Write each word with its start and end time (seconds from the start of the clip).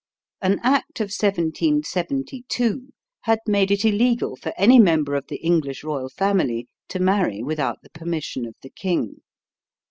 An 0.41 0.53
act 0.63 0.99
of 0.99 1.11
1772 1.15 2.91
had 3.25 3.37
made 3.45 3.69
it 3.69 3.85
illegal 3.85 4.35
for 4.35 4.51
any 4.57 4.79
member 4.79 5.13
of 5.13 5.27
the 5.27 5.35
English 5.35 5.83
royal 5.83 6.09
family 6.09 6.67
to 6.87 6.97
marry 6.97 7.43
without 7.43 7.83
the 7.83 7.91
permission 7.91 8.47
of 8.47 8.55
the 8.63 8.71
king. 8.71 9.21